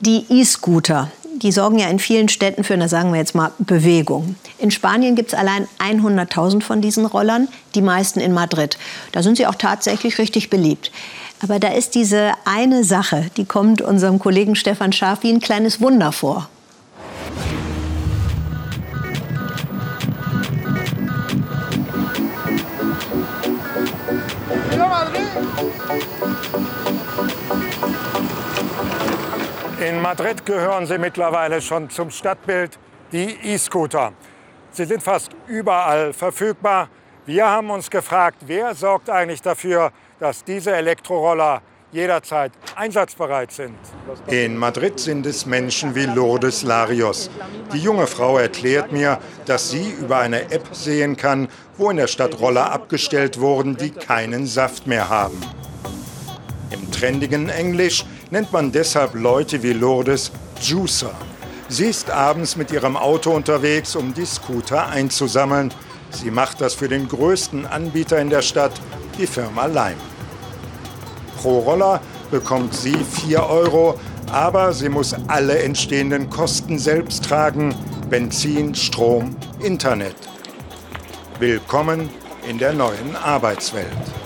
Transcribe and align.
Die 0.00 0.24
E-Scooter, 0.28 1.10
die 1.36 1.52
sorgen 1.52 1.78
ja 1.78 1.88
in 1.88 1.98
vielen 1.98 2.28
Städten 2.28 2.64
für, 2.64 2.76
na 2.76 2.88
sagen 2.88 3.12
wir 3.12 3.20
jetzt 3.20 3.34
mal, 3.34 3.52
Bewegung. 3.58 4.34
In 4.58 4.70
Spanien 4.70 5.14
gibt 5.14 5.32
es 5.32 5.38
allein 5.38 5.68
100.000 5.78 6.62
von 6.62 6.80
diesen 6.80 7.06
Rollern, 7.06 7.48
die 7.74 7.80
meisten 7.80 8.18
in 8.18 8.32
Madrid. 8.32 8.76
Da 9.12 9.22
sind 9.22 9.36
sie 9.36 9.46
auch 9.46 9.54
tatsächlich 9.54 10.18
richtig 10.18 10.50
beliebt. 10.50 10.90
Aber 11.40 11.60
da 11.60 11.68
ist 11.68 11.94
diese 11.94 12.32
eine 12.44 12.84
Sache, 12.84 13.30
die 13.36 13.44
kommt 13.44 13.82
unserem 13.82 14.18
Kollegen 14.18 14.56
Stefan 14.56 14.92
Scharf 14.92 15.22
wie 15.22 15.30
ein 15.30 15.40
kleines 15.40 15.80
Wunder 15.80 16.10
vor. 16.10 16.48
In 29.86 30.00
Madrid 30.00 30.46
gehören 30.46 30.86
sie 30.86 30.96
mittlerweile 30.96 31.60
schon 31.60 31.90
zum 31.90 32.10
Stadtbild, 32.10 32.78
die 33.12 33.36
E-Scooter. 33.42 34.14
Sie 34.70 34.86
sind 34.86 35.02
fast 35.02 35.32
überall 35.46 36.14
verfügbar. 36.14 36.88
Wir 37.26 37.46
haben 37.46 37.68
uns 37.68 37.90
gefragt, 37.90 38.38
wer 38.46 38.74
sorgt 38.74 39.10
eigentlich 39.10 39.42
dafür, 39.42 39.92
dass 40.18 40.42
diese 40.42 40.74
Elektroroller 40.74 41.60
jederzeit 41.92 42.52
einsatzbereit 42.76 43.52
sind. 43.52 43.76
In 44.28 44.56
Madrid 44.56 44.98
sind 44.98 45.26
es 45.26 45.44
Menschen 45.44 45.94
wie 45.94 46.06
Lourdes 46.06 46.62
Larios. 46.62 47.30
Die 47.74 47.78
junge 47.78 48.06
Frau 48.06 48.38
erklärt 48.38 48.90
mir, 48.90 49.18
dass 49.44 49.68
sie 49.68 49.90
über 49.90 50.16
eine 50.16 50.50
App 50.50 50.66
sehen 50.72 51.14
kann, 51.14 51.46
wo 51.76 51.90
in 51.90 51.98
der 51.98 52.06
Stadt 52.06 52.40
Roller 52.40 52.72
abgestellt 52.72 53.38
wurden, 53.38 53.76
die 53.76 53.90
keinen 53.90 54.46
Saft 54.46 54.86
mehr 54.86 55.10
haben. 55.10 55.38
Im 56.74 56.90
trendigen 56.90 57.50
Englisch 57.50 58.04
nennt 58.32 58.52
man 58.52 58.72
deshalb 58.72 59.14
Leute 59.14 59.62
wie 59.62 59.72
Lourdes 59.72 60.32
Juicer. 60.60 61.14
Sie 61.68 61.84
ist 61.84 62.10
abends 62.10 62.56
mit 62.56 62.72
ihrem 62.72 62.96
Auto 62.96 63.30
unterwegs, 63.30 63.94
um 63.94 64.12
die 64.12 64.24
Scooter 64.24 64.88
einzusammeln. 64.88 65.72
Sie 66.10 66.32
macht 66.32 66.60
das 66.60 66.74
für 66.74 66.88
den 66.88 67.06
größten 67.06 67.64
Anbieter 67.64 68.18
in 68.18 68.28
der 68.28 68.42
Stadt, 68.42 68.72
die 69.16 69.28
Firma 69.28 69.66
Lime. 69.66 70.00
Pro 71.36 71.60
Roller 71.60 72.00
bekommt 72.32 72.74
sie 72.74 72.96
4 72.96 73.48
Euro, 73.48 73.96
aber 74.32 74.72
sie 74.72 74.88
muss 74.88 75.14
alle 75.28 75.60
entstehenden 75.60 76.28
Kosten 76.28 76.80
selbst 76.80 77.24
tragen. 77.24 77.72
Benzin, 78.10 78.74
Strom, 78.74 79.36
Internet. 79.60 80.16
Willkommen 81.38 82.10
in 82.48 82.58
der 82.58 82.72
neuen 82.72 83.14
Arbeitswelt. 83.14 84.23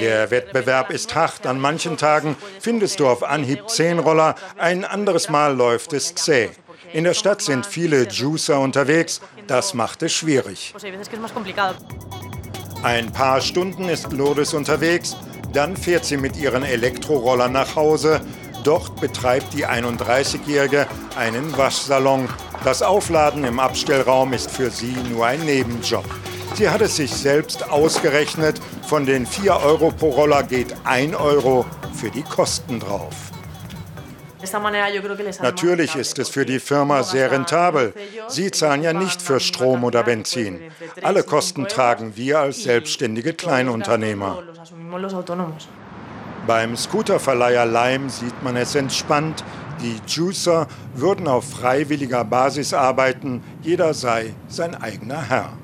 Der 0.00 0.30
Wettbewerb 0.30 0.90
ist 0.90 1.14
hart. 1.14 1.46
An 1.46 1.60
manchen 1.60 1.96
Tagen 1.96 2.36
findest 2.60 3.00
du 3.00 3.06
auf 3.06 3.22
Anhieb 3.22 3.68
10 3.68 3.98
Roller, 3.98 4.34
ein 4.58 4.84
anderes 4.84 5.28
Mal 5.28 5.54
läuft 5.54 5.92
es 5.92 6.14
zäh. 6.14 6.50
In 6.92 7.04
der 7.04 7.14
Stadt 7.14 7.42
sind 7.42 7.66
viele 7.66 8.08
Juicer 8.08 8.60
unterwegs, 8.60 9.20
das 9.46 9.74
macht 9.74 10.02
es 10.02 10.12
schwierig. 10.12 10.74
Ein 12.82 13.12
paar 13.12 13.40
Stunden 13.40 13.88
ist 13.88 14.12
Lourdes 14.12 14.54
unterwegs, 14.54 15.16
dann 15.52 15.76
fährt 15.76 16.04
sie 16.04 16.16
mit 16.16 16.36
ihren 16.36 16.62
Elektrorollern 16.62 17.52
nach 17.52 17.76
Hause. 17.76 18.20
Dort 18.64 19.00
betreibt 19.00 19.52
die 19.54 19.66
31-Jährige 19.66 20.86
einen 21.16 21.56
Waschsalon. 21.56 22.28
Das 22.64 22.82
Aufladen 22.82 23.44
im 23.44 23.60
Abstellraum 23.60 24.32
ist 24.32 24.50
für 24.50 24.70
sie 24.70 24.96
nur 25.10 25.26
ein 25.26 25.44
Nebenjob. 25.44 26.04
Sie 26.54 26.68
hat 26.68 26.80
es 26.82 26.96
sich 26.96 27.12
selbst 27.12 27.68
ausgerechnet. 27.68 28.60
Von 28.86 29.06
den 29.06 29.26
4 29.26 29.56
Euro 29.56 29.90
pro 29.90 30.10
Roller 30.10 30.44
geht 30.44 30.74
1 30.84 31.16
Euro 31.16 31.66
für 31.94 32.10
die 32.10 32.22
Kosten 32.22 32.78
drauf. 32.78 33.32
Natürlich 35.40 35.96
ist 35.96 36.18
es 36.18 36.28
für 36.28 36.44
die 36.44 36.60
Firma 36.60 37.02
sehr 37.02 37.30
rentabel. 37.30 37.92
Sie 38.28 38.50
zahlen 38.50 38.82
ja 38.82 38.92
nicht 38.92 39.20
für 39.20 39.40
Strom 39.40 39.82
oder 39.84 40.04
Benzin. 40.04 40.60
Alle 41.02 41.24
Kosten 41.24 41.66
tragen 41.66 42.16
wir 42.16 42.40
als 42.40 42.62
selbstständige 42.62 43.32
Kleinunternehmer. 43.32 44.42
Beim 46.46 46.76
Scooterverleiher 46.76 47.66
Lime 47.66 48.10
sieht 48.10 48.42
man 48.42 48.56
es 48.56 48.74
entspannt. 48.74 49.42
Die 49.80 49.98
Juicer 50.06 50.68
würden 50.94 51.26
auf 51.26 51.50
freiwilliger 51.50 52.24
Basis 52.24 52.74
arbeiten. 52.74 53.42
Jeder 53.62 53.94
sei 53.94 54.34
sein 54.46 54.74
eigener 54.74 55.22
Herr. 55.22 55.54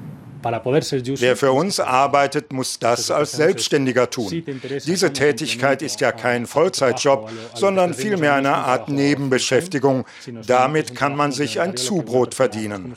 Wer 0.43 1.37
für 1.37 1.53
uns 1.53 1.81
arbeitet, 1.81 2.53
muss 2.53 2.79
das 2.79 3.11
als 3.11 3.33
Selbstständiger 3.33 4.09
tun. 4.09 4.45
Diese 4.87 5.13
Tätigkeit 5.13 5.83
ist 5.83 6.01
ja 6.01 6.13
kein 6.13 6.47
Vollzeitjob, 6.47 7.31
sondern 7.55 7.95
vielmehr 7.95 8.35
eine 8.35 8.55
Art 8.55 8.89
Nebenbeschäftigung. 8.89 10.05
Damit 10.47 10.95
kann 10.95 11.17
man 11.17 11.33
sich 11.33 11.61
ein 11.61 11.77
Zubrot 11.77 12.35
verdienen. 12.35 12.95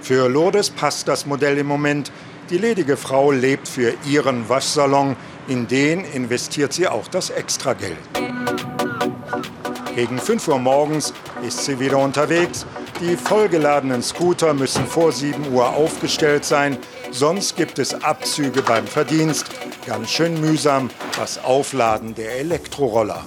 Für 0.00 0.28
Lourdes 0.28 0.70
passt 0.70 1.08
das 1.08 1.26
Modell 1.26 1.58
im 1.58 1.66
Moment. 1.66 2.12
Die 2.50 2.58
ledige 2.58 2.96
Frau 2.96 3.30
lebt 3.30 3.68
für 3.68 3.94
ihren 4.06 4.48
Waschsalon. 4.48 5.16
In 5.48 5.66
den 5.66 6.04
investiert 6.04 6.72
sie 6.72 6.88
auch 6.88 7.08
das 7.08 7.30
Extrageld. 7.30 7.98
Gegen 9.94 10.18
5 10.18 10.48
Uhr 10.48 10.58
morgens 10.58 11.12
ist 11.42 11.64
sie 11.64 11.80
wieder 11.80 11.98
unterwegs 11.98 12.64
die 13.00 13.16
vollgeladenen 13.16 14.02
Scooter 14.02 14.54
müssen 14.54 14.86
vor 14.86 15.12
7 15.12 15.52
Uhr 15.52 15.68
aufgestellt 15.68 16.44
sein, 16.44 16.76
sonst 17.10 17.56
gibt 17.56 17.78
es 17.78 17.94
Abzüge 18.02 18.62
beim 18.62 18.86
Verdienst. 18.86 19.46
Ganz 19.86 20.10
schön 20.10 20.40
mühsam 20.40 20.90
das 21.16 21.42
Aufladen 21.44 22.14
der 22.14 22.38
Elektroroller. 22.38 23.24